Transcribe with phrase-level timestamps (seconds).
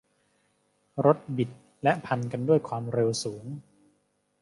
[1.05, 1.49] รถบิด
[1.83, 3.45] และพันกันด้วยความเร็วสูง